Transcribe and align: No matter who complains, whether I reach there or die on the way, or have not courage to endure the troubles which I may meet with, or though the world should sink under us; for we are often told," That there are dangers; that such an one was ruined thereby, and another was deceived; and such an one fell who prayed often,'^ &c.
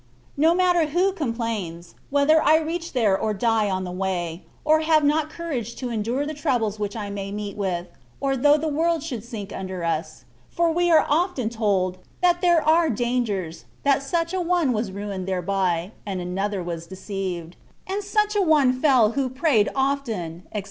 No 0.35 0.55
matter 0.55 0.85
who 0.87 1.11
complains, 1.13 1.93
whether 2.09 2.41
I 2.41 2.57
reach 2.57 2.93
there 2.93 3.15
or 3.15 3.35
die 3.35 3.69
on 3.69 3.83
the 3.83 3.91
way, 3.91 4.41
or 4.65 4.79
have 4.79 5.03
not 5.03 5.29
courage 5.29 5.75
to 5.75 5.89
endure 5.89 6.25
the 6.25 6.33
troubles 6.33 6.79
which 6.79 6.95
I 6.95 7.11
may 7.11 7.31
meet 7.31 7.55
with, 7.55 7.85
or 8.19 8.35
though 8.35 8.57
the 8.57 8.67
world 8.67 9.03
should 9.03 9.23
sink 9.23 9.53
under 9.53 9.83
us; 9.83 10.25
for 10.49 10.71
we 10.71 10.89
are 10.89 11.05
often 11.07 11.51
told," 11.51 11.99
That 12.23 12.41
there 12.41 12.67
are 12.67 12.89
dangers; 12.89 13.65
that 13.83 14.01
such 14.01 14.33
an 14.33 14.47
one 14.47 14.73
was 14.73 14.91
ruined 14.91 15.27
thereby, 15.27 15.91
and 16.03 16.19
another 16.19 16.63
was 16.63 16.87
deceived; 16.87 17.55
and 17.85 18.03
such 18.03 18.35
an 18.35 18.47
one 18.47 18.73
fell 18.73 19.11
who 19.11 19.29
prayed 19.29 19.69
often,'^ 19.75 20.41
&c. 20.51 20.59